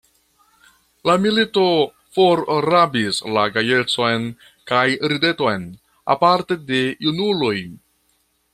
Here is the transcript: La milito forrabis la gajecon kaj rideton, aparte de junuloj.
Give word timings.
La 1.09 1.15
milito 1.25 1.65
forrabis 2.17 3.19
la 3.37 3.43
gajecon 3.59 4.25
kaj 4.73 4.83
rideton, 5.13 5.69
aparte 6.17 6.59
de 6.73 6.81
junuloj. 7.07 7.57